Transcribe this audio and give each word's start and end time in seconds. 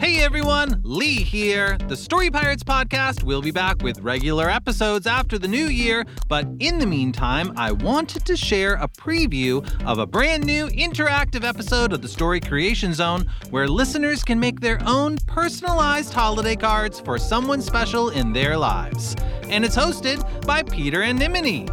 Hey 0.00 0.22
everyone, 0.22 0.80
Lee 0.84 1.24
here. 1.24 1.76
The 1.88 1.96
Story 1.96 2.30
Pirates 2.30 2.62
podcast 2.62 3.24
will 3.24 3.42
be 3.42 3.50
back 3.50 3.82
with 3.82 3.98
regular 3.98 4.48
episodes 4.48 5.08
after 5.08 5.40
the 5.40 5.48
new 5.48 5.66
year, 5.66 6.04
but 6.28 6.46
in 6.60 6.78
the 6.78 6.86
meantime, 6.86 7.52
I 7.56 7.72
wanted 7.72 8.24
to 8.26 8.36
share 8.36 8.74
a 8.74 8.86
preview 8.86 9.68
of 9.84 9.98
a 9.98 10.06
brand 10.06 10.46
new 10.46 10.68
interactive 10.68 11.42
episode 11.42 11.92
of 11.92 12.00
the 12.00 12.08
Story 12.08 12.38
Creation 12.38 12.94
Zone 12.94 13.28
where 13.50 13.66
listeners 13.66 14.22
can 14.22 14.38
make 14.38 14.60
their 14.60 14.80
own 14.86 15.18
personalized 15.26 16.12
holiday 16.12 16.54
cards 16.54 17.00
for 17.00 17.18
someone 17.18 17.60
special 17.60 18.10
in 18.10 18.32
their 18.32 18.56
lives. 18.56 19.16
And 19.48 19.64
it's 19.64 19.76
hosted 19.76 20.46
by 20.46 20.62
Peter 20.62 21.02
and 21.02 21.18
Nimini. 21.18 21.66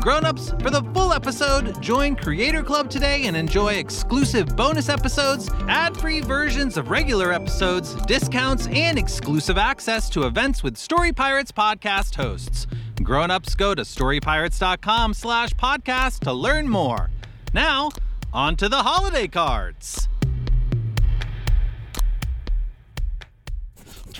Grown-ups, 0.00 0.54
for 0.60 0.70
the 0.70 0.82
full 0.94 1.12
episode, 1.12 1.82
join 1.82 2.16
Creator 2.16 2.62
Club 2.62 2.88
today 2.88 3.26
and 3.26 3.36
enjoy 3.36 3.74
exclusive 3.74 4.56
bonus 4.56 4.88
episodes, 4.88 5.50
ad-free 5.68 6.20
versions 6.20 6.76
of 6.76 6.88
regular 6.88 7.32
episodes, 7.32 7.94
discounts, 8.06 8.66
and 8.68 8.98
exclusive 8.98 9.58
access 9.58 10.08
to 10.10 10.22
events 10.22 10.62
with 10.62 10.76
Story 10.76 11.12
Pirates 11.12 11.52
podcast 11.52 12.14
hosts. 12.14 12.66
Grown-ups, 13.02 13.54
go 13.54 13.74
to 13.74 13.82
storypirates.com 13.82 15.14
slash 15.14 15.50
podcast 15.50 16.20
to 16.20 16.32
learn 16.32 16.68
more. 16.68 17.10
Now, 17.52 17.90
on 18.32 18.56
to 18.56 18.68
the 18.68 18.82
holiday 18.82 19.28
cards. 19.28 20.08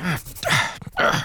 Uh, 0.01 1.21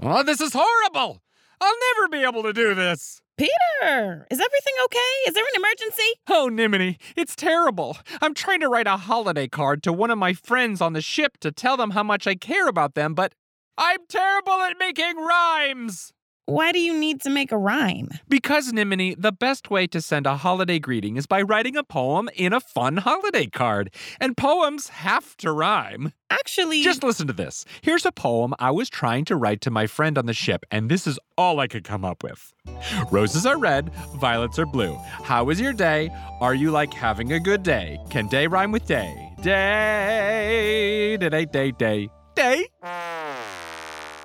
oh, 0.00 0.22
this 0.22 0.40
is 0.40 0.52
horrible! 0.54 1.20
I'll 1.60 1.74
never 1.94 2.08
be 2.08 2.22
able 2.22 2.42
to 2.44 2.52
do 2.52 2.74
this! 2.74 3.20
Peter, 3.36 4.26
is 4.30 4.40
everything 4.40 4.74
okay? 4.84 4.98
Is 5.28 5.34
there 5.34 5.44
an 5.44 5.62
emergency? 5.62 6.12
Oh, 6.28 6.48
Nimini, 6.48 6.98
it's 7.16 7.36
terrible. 7.36 7.96
I'm 8.20 8.34
trying 8.34 8.60
to 8.60 8.68
write 8.68 8.88
a 8.88 8.96
holiday 8.96 9.46
card 9.46 9.82
to 9.84 9.92
one 9.92 10.10
of 10.10 10.18
my 10.18 10.32
friends 10.32 10.80
on 10.80 10.92
the 10.92 11.00
ship 11.00 11.38
to 11.40 11.52
tell 11.52 11.76
them 11.76 11.90
how 11.90 12.02
much 12.02 12.26
I 12.26 12.34
care 12.34 12.66
about 12.66 12.94
them, 12.94 13.14
but 13.14 13.32
I'm 13.76 14.00
terrible 14.08 14.60
at 14.62 14.76
making 14.78 15.16
rhymes! 15.16 16.12
Why 16.48 16.72
do 16.72 16.78
you 16.78 16.98
need 16.98 17.20
to 17.24 17.30
make 17.30 17.52
a 17.52 17.58
rhyme? 17.58 18.08
Because, 18.26 18.72
Nimini, 18.72 19.14
the 19.14 19.32
best 19.32 19.68
way 19.68 19.86
to 19.88 20.00
send 20.00 20.26
a 20.26 20.34
holiday 20.38 20.78
greeting 20.78 21.18
is 21.18 21.26
by 21.26 21.42
writing 21.42 21.76
a 21.76 21.84
poem 21.84 22.30
in 22.34 22.54
a 22.54 22.60
fun 22.60 22.96
holiday 22.96 23.44
card. 23.44 23.92
And 24.18 24.34
poems 24.34 24.88
have 24.88 25.36
to 25.38 25.52
rhyme. 25.52 26.14
Actually, 26.30 26.82
Just 26.82 27.02
listen 27.02 27.26
to 27.26 27.34
this. 27.34 27.66
Here's 27.82 28.06
a 28.06 28.12
poem 28.12 28.54
I 28.58 28.70
was 28.70 28.88
trying 28.88 29.26
to 29.26 29.36
write 29.36 29.60
to 29.60 29.70
my 29.70 29.86
friend 29.86 30.16
on 30.16 30.24
the 30.24 30.32
ship, 30.32 30.64
and 30.70 30.90
this 30.90 31.06
is 31.06 31.18
all 31.36 31.60
I 31.60 31.66
could 31.66 31.84
come 31.84 32.02
up 32.02 32.22
with. 32.22 32.54
Roses 33.10 33.44
are 33.44 33.58
red, 33.58 33.92
violets 34.16 34.58
are 34.58 34.64
blue. 34.64 34.96
How 35.24 35.50
is 35.50 35.60
your 35.60 35.74
day? 35.74 36.08
Are 36.40 36.54
you 36.54 36.70
like 36.70 36.94
having 36.94 37.34
a 37.34 37.40
good 37.40 37.62
day? 37.62 37.98
Can 38.08 38.26
day 38.26 38.46
rhyme 38.46 38.72
with 38.72 38.86
day? 38.86 39.34
Day, 39.42 41.18
day, 41.18 41.44
day, 41.44 41.72
day, 41.72 42.08
day. 42.34 42.66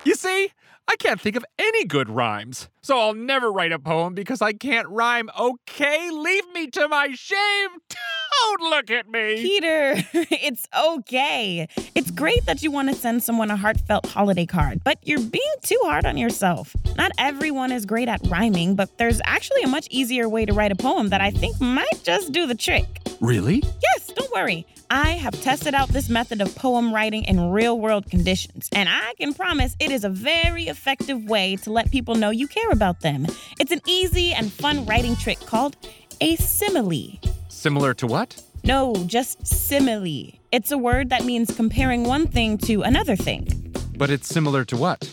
You 0.04 0.14
see? 0.14 0.50
I 0.86 0.96
can't 0.96 1.20
think 1.20 1.36
of 1.36 1.44
any 1.58 1.84
good 1.84 2.10
rhymes. 2.10 2.68
So 2.82 2.98
I'll 2.98 3.14
never 3.14 3.50
write 3.50 3.72
a 3.72 3.78
poem 3.78 4.14
because 4.14 4.42
I 4.42 4.52
can't 4.52 4.88
rhyme. 4.88 5.30
Okay, 5.38 6.10
leave 6.10 6.44
me 6.52 6.66
to 6.68 6.88
my 6.88 7.08
shame. 7.14 7.70
Don't 8.40 8.70
look 8.70 8.90
at 8.90 9.08
me. 9.08 9.36
Peter, 9.36 9.94
it's 10.12 10.68
okay. 10.76 11.68
It's 11.94 12.10
great 12.10 12.44
that 12.46 12.62
you 12.62 12.70
want 12.70 12.88
to 12.88 12.94
send 12.94 13.22
someone 13.22 13.50
a 13.50 13.56
heartfelt 13.56 14.06
holiday 14.06 14.46
card, 14.46 14.82
but 14.84 14.98
you're 15.02 15.20
being 15.20 15.54
too 15.62 15.78
hard 15.84 16.06
on 16.06 16.16
yourself. 16.16 16.74
Not 16.96 17.12
everyone 17.18 17.72
is 17.72 17.84
great 17.86 18.08
at 18.08 18.20
rhyming, 18.26 18.74
but 18.74 18.96
there's 18.98 19.20
actually 19.24 19.62
a 19.62 19.68
much 19.68 19.88
easier 19.90 20.28
way 20.28 20.44
to 20.46 20.52
write 20.52 20.72
a 20.72 20.76
poem 20.76 21.08
that 21.08 21.20
I 21.20 21.30
think 21.30 21.60
might 21.60 22.02
just 22.02 22.32
do 22.32 22.46
the 22.46 22.54
trick. 22.54 23.00
Really? 23.20 23.62
Yes, 23.82 24.12
don't 24.14 24.32
worry. 24.32 24.66
I 24.90 25.12
have 25.12 25.40
tested 25.40 25.74
out 25.74 25.88
this 25.88 26.08
method 26.08 26.40
of 26.40 26.54
poem 26.54 26.92
writing 26.94 27.24
in 27.24 27.50
real 27.50 27.78
world 27.78 28.10
conditions, 28.10 28.68
and 28.72 28.88
I 28.88 29.14
can 29.18 29.32
promise 29.34 29.74
it 29.80 29.90
is 29.90 30.04
a 30.04 30.10
very 30.10 30.64
effective 30.64 31.24
way 31.24 31.56
to 31.56 31.72
let 31.72 31.90
people 31.90 32.14
know 32.14 32.30
you 32.30 32.46
care 32.46 32.70
about 32.70 33.00
them. 33.00 33.26
It's 33.58 33.72
an 33.72 33.80
easy 33.86 34.32
and 34.32 34.52
fun 34.52 34.84
writing 34.86 35.16
trick 35.16 35.40
called 35.40 35.76
a 36.20 36.36
simile. 36.36 37.18
Similar 37.54 37.94
to 37.94 38.06
what? 38.06 38.42
No, 38.64 38.94
just 39.06 39.46
simile. 39.46 40.32
It's 40.52 40.70
a 40.70 40.76
word 40.76 41.10
that 41.10 41.24
means 41.24 41.54
comparing 41.54 42.04
one 42.04 42.26
thing 42.26 42.58
to 42.58 42.82
another 42.82 43.16
thing. 43.16 43.74
But 43.96 44.10
it's 44.10 44.28
similar 44.28 44.64
to 44.66 44.76
what? 44.76 45.08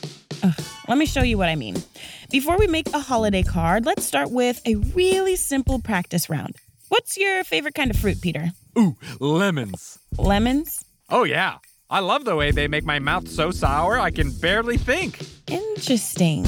Let 0.88 0.98
me 0.98 1.06
show 1.06 1.22
you 1.22 1.38
what 1.38 1.48
I 1.50 1.56
mean. 1.56 1.82
Before 2.30 2.58
we 2.58 2.68
make 2.68 2.92
a 2.94 3.00
holiday 3.00 3.44
card, 3.44 3.86
let's 3.86 4.04
start 4.04 4.32
with 4.32 4.60
a 4.66 4.76
really 4.76 5.36
simple 5.36 5.80
practice 5.80 6.30
round. 6.30 6.56
What's 6.90 7.16
your 7.16 7.44
favorite 7.44 7.76
kind 7.76 7.92
of 7.92 7.98
fruit, 7.98 8.20
Peter? 8.22 8.52
Ooh, 8.78 8.98
lemons. 9.20 10.00
Lemons? 10.18 10.84
Oh, 11.10 11.24
yeah. 11.24 11.60
I 11.90 12.00
love 12.00 12.26
the 12.26 12.36
way 12.36 12.52
they 12.52 12.68
make 12.68 12.84
my 12.84 13.00
mouth 13.00 13.28
so 13.28 13.52
sour 13.52 14.00
I 14.00 14.12
can 14.12 14.32
barely 14.32 14.78
think. 14.78 15.20
Interesting. 15.48 16.46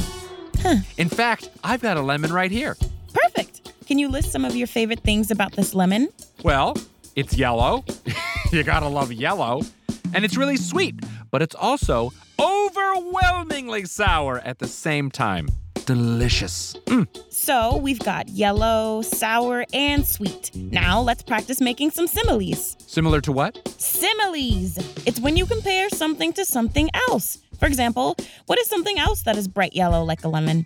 In 0.98 1.10
fact, 1.10 1.50
I've 1.64 1.82
got 1.82 1.98
a 1.98 2.02
lemon 2.02 2.34
right 2.34 2.52
here. 2.52 2.76
Can 3.86 4.00
you 4.00 4.08
list 4.08 4.32
some 4.32 4.46
of 4.46 4.56
your 4.56 4.68
favorite 4.68 5.02
things 5.02 5.30
about 5.32 5.54
this 5.54 5.74
lemon? 5.76 6.10
Well, 6.44 6.76
it's 7.16 7.36
yellow. 7.36 7.84
you 8.52 8.64
gotta 8.64 8.88
love 8.88 9.12
yellow. 9.12 9.62
And 10.14 10.24
it's 10.24 10.38
really 10.38 10.58
sweet. 10.58 10.96
but 11.32 11.42
it's 11.42 11.56
also 11.56 12.12
overwhelmingly 12.40 13.86
sour 13.86 14.40
at 14.40 14.60
the 14.60 14.68
same 14.68 15.10
time. 15.10 15.48
Delicious. 15.86 16.76
Mm. 16.86 17.08
So 17.30 17.76
we've 17.78 18.00
got 18.00 18.30
yellow, 18.30 19.02
sour, 19.02 19.66
and 19.74 20.06
sweet. 20.06 20.52
Now 20.56 21.02
let's 21.02 21.24
practice 21.24 21.60
making 21.60 21.92
some 21.92 22.08
similes. 22.08 22.78
Similar 22.88 23.20
to 23.22 23.32
what? 23.32 23.68
Similes. 23.82 24.78
It's 25.06 25.20
when 25.20 25.36
you 25.36 25.46
compare 25.46 25.90
something 25.90 26.32
to 26.34 26.46
something 26.46 26.90
else. 27.10 27.40
For 27.60 27.66
example, 27.66 28.16
what 28.46 28.60
is 28.60 28.68
something 28.68 28.98
else 29.00 29.24
that 29.24 29.36
is 29.38 29.48
bright 29.48 29.74
yellow 29.74 30.04
like 30.04 30.24
a 30.24 30.30
lemon? 30.30 30.66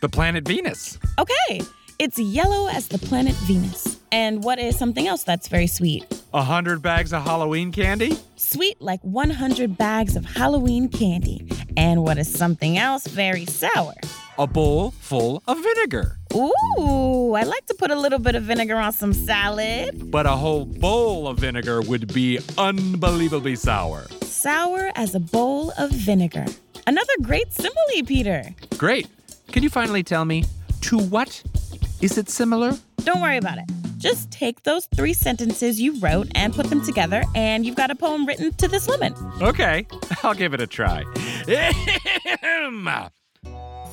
The 0.00 0.08
planet 0.08 0.46
Venus. 0.46 0.98
Okay, 1.18 1.62
it's 1.98 2.18
yellow 2.18 2.68
as 2.68 2.88
the 2.88 2.98
planet 2.98 3.34
Venus. 3.46 3.98
And 4.12 4.44
what 4.44 4.58
is 4.58 4.78
something 4.78 5.06
else 5.08 5.24
that's 5.24 5.48
very 5.48 5.66
sweet? 5.66 6.04
A 6.32 6.42
hundred 6.42 6.80
bags 6.80 7.12
of 7.12 7.24
Halloween 7.24 7.72
candy? 7.72 8.16
Sweet 8.36 8.80
like 8.80 9.00
100 9.02 9.76
bags 9.76 10.16
of 10.16 10.24
Halloween 10.24 10.88
candy. 10.88 11.50
And 11.76 12.02
what 12.04 12.16
is 12.16 12.32
something 12.32 12.78
else 12.78 13.06
very 13.06 13.46
sour? 13.46 13.94
A 14.38 14.46
bowl 14.46 14.92
full 14.92 15.42
of 15.48 15.58
vinegar. 15.60 16.16
Ooh, 16.34 17.34
I 17.34 17.42
like 17.42 17.66
to 17.66 17.74
put 17.74 17.90
a 17.90 17.98
little 17.98 18.18
bit 18.20 18.36
of 18.36 18.44
vinegar 18.44 18.76
on 18.76 18.92
some 18.92 19.12
salad. 19.12 20.10
But 20.10 20.26
a 20.26 20.36
whole 20.36 20.64
bowl 20.64 21.26
of 21.26 21.38
vinegar 21.38 21.82
would 21.82 22.12
be 22.14 22.38
unbelievably 22.56 23.56
sour. 23.56 24.06
Sour 24.22 24.92
as 24.94 25.14
a 25.14 25.20
bowl 25.20 25.72
of 25.76 25.90
vinegar. 25.90 26.46
Another 26.86 27.12
great 27.22 27.52
simile, 27.52 28.06
Peter. 28.06 28.54
Great. 28.76 29.08
Can 29.48 29.62
you 29.62 29.70
finally 29.70 30.02
tell 30.04 30.24
me 30.24 30.44
to 30.82 30.98
what 30.98 31.42
is 32.00 32.18
it 32.18 32.28
similar? 32.28 32.76
Don't 32.98 33.20
worry 33.20 33.36
about 33.36 33.58
it. 33.58 33.64
Just 33.98 34.30
take 34.30 34.62
those 34.62 34.86
three 34.94 35.12
sentences 35.12 35.80
you 35.80 35.98
wrote 35.98 36.28
and 36.34 36.54
put 36.54 36.66
them 36.70 36.84
together, 36.84 37.24
and 37.34 37.66
you've 37.66 37.74
got 37.74 37.90
a 37.90 37.96
poem 37.96 38.26
written 38.26 38.52
to 38.54 38.68
this 38.68 38.88
lemon. 38.88 39.14
Okay, 39.42 39.86
I'll 40.22 40.34
give 40.34 40.54
it 40.54 40.60
a 40.60 40.66
try. 40.66 41.02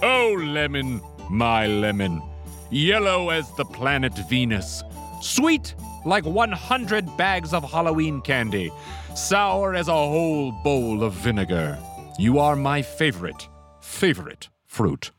oh, 0.03 0.35
lemon, 0.39 1.01
my 1.29 1.65
lemon, 1.65 2.21
yellow 2.69 3.29
as 3.29 3.51
the 3.55 3.65
planet 3.65 4.13
Venus, 4.29 4.83
sweet 5.21 5.73
like 6.05 6.25
100 6.25 7.17
bags 7.17 7.53
of 7.53 7.63
Halloween 7.69 8.21
candy, 8.21 8.71
sour 9.15 9.73
as 9.73 9.87
a 9.87 9.91
whole 9.91 10.51
bowl 10.63 11.03
of 11.03 11.13
vinegar. 11.13 11.79
You 12.19 12.37
are 12.37 12.55
my 12.55 12.83
favorite, 12.83 13.47
favorite 13.81 14.49
fruit. 14.67 15.11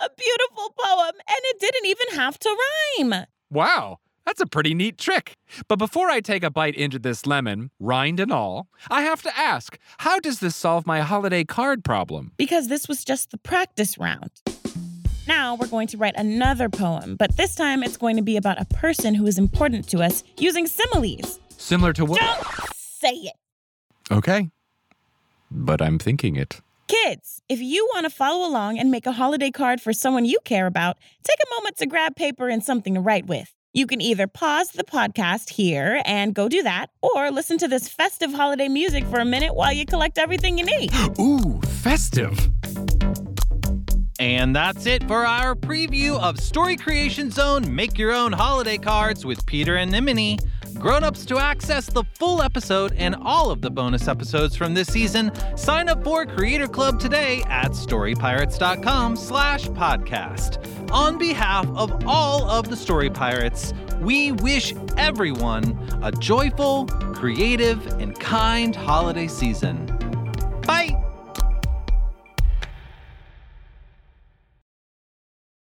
A 0.00 0.08
beautiful 0.16 0.74
poem, 0.78 1.12
and 1.16 1.40
it 1.44 1.60
didn't 1.60 1.86
even 1.86 2.16
have 2.16 2.38
to 2.38 2.56
rhyme. 3.00 3.26
Wow, 3.50 3.98
that's 4.24 4.40
a 4.40 4.46
pretty 4.46 4.74
neat 4.74 4.96
trick. 4.98 5.34
But 5.66 5.76
before 5.76 6.08
I 6.08 6.20
take 6.20 6.44
a 6.44 6.50
bite 6.50 6.76
into 6.76 6.98
this 6.98 7.26
lemon, 7.26 7.70
rind 7.80 8.20
and 8.20 8.32
all, 8.32 8.68
I 8.90 9.02
have 9.02 9.22
to 9.22 9.36
ask 9.36 9.78
how 9.98 10.20
does 10.20 10.38
this 10.40 10.54
solve 10.54 10.86
my 10.86 11.00
holiday 11.00 11.44
card 11.44 11.82
problem? 11.82 12.32
Because 12.36 12.68
this 12.68 12.86
was 12.86 13.04
just 13.04 13.30
the 13.30 13.38
practice 13.38 13.98
round. 13.98 14.30
Now 15.26 15.56
we're 15.56 15.66
going 15.66 15.88
to 15.88 15.96
write 15.96 16.14
another 16.16 16.68
poem, 16.68 17.16
but 17.16 17.36
this 17.36 17.54
time 17.54 17.82
it's 17.82 17.96
going 17.96 18.16
to 18.16 18.22
be 18.22 18.36
about 18.36 18.60
a 18.60 18.64
person 18.66 19.14
who 19.14 19.26
is 19.26 19.36
important 19.36 19.88
to 19.88 20.00
us 20.00 20.22
using 20.38 20.66
similes. 20.66 21.40
Similar 21.56 21.92
to 21.94 22.04
what? 22.04 22.20
Don't 22.20 22.46
say 22.76 23.12
it. 23.12 23.34
Okay. 24.10 24.50
But 25.50 25.82
I'm 25.82 25.98
thinking 25.98 26.36
it. 26.36 26.60
Kids, 26.88 27.42
if 27.50 27.60
you 27.60 27.86
want 27.92 28.04
to 28.04 28.10
follow 28.10 28.48
along 28.48 28.78
and 28.78 28.90
make 28.90 29.04
a 29.04 29.12
holiday 29.12 29.50
card 29.50 29.78
for 29.78 29.92
someone 29.92 30.24
you 30.24 30.38
care 30.46 30.66
about, 30.66 30.96
take 31.22 31.36
a 31.38 31.54
moment 31.54 31.76
to 31.76 31.86
grab 31.86 32.16
paper 32.16 32.48
and 32.48 32.64
something 32.64 32.94
to 32.94 33.00
write 33.00 33.26
with. 33.26 33.52
You 33.74 33.86
can 33.86 34.00
either 34.00 34.26
pause 34.26 34.70
the 34.70 34.84
podcast 34.84 35.50
here 35.50 36.00
and 36.06 36.34
go 36.34 36.48
do 36.48 36.62
that, 36.62 36.86
or 37.02 37.30
listen 37.30 37.58
to 37.58 37.68
this 37.68 37.90
festive 37.90 38.32
holiday 38.32 38.68
music 38.68 39.04
for 39.04 39.18
a 39.18 39.24
minute 39.26 39.54
while 39.54 39.70
you 39.70 39.84
collect 39.84 40.16
everything 40.16 40.56
you 40.56 40.64
need. 40.64 40.90
Ooh, 41.20 41.60
festive. 41.60 42.48
And 44.18 44.56
that's 44.56 44.86
it 44.86 45.06
for 45.06 45.26
our 45.26 45.54
preview 45.54 46.18
of 46.18 46.40
Story 46.40 46.76
Creation 46.76 47.30
Zone 47.30 47.74
Make 47.74 47.98
Your 47.98 48.12
Own 48.12 48.32
Holiday 48.32 48.78
Cards 48.78 49.26
with 49.26 49.44
Peter 49.44 49.76
and 49.76 49.92
Nimini. 49.92 50.38
Grown-ups 50.78 51.26
to 51.26 51.38
access 51.38 51.86
the 51.86 52.04
full 52.14 52.40
episode 52.40 52.92
and 52.96 53.16
all 53.16 53.50
of 53.50 53.60
the 53.60 53.70
bonus 53.70 54.06
episodes 54.06 54.54
from 54.54 54.74
this 54.74 54.86
season, 54.86 55.32
sign 55.56 55.88
up 55.88 56.04
for 56.04 56.24
Creator 56.24 56.68
Club 56.68 57.00
today 57.00 57.42
at 57.48 57.72
storypirates.com 57.72 59.16
slash 59.16 59.66
podcast. 59.68 60.64
On 60.92 61.18
behalf 61.18 61.66
of 61.74 62.06
all 62.06 62.48
of 62.48 62.68
the 62.68 62.76
Story 62.76 63.10
Pirates, 63.10 63.74
we 64.00 64.32
wish 64.32 64.72
everyone 64.96 65.76
a 66.02 66.12
joyful, 66.12 66.86
creative, 67.12 67.84
and 68.00 68.18
kind 68.18 68.76
holiday 68.76 69.26
season. 69.26 69.84
Bye! 70.64 70.97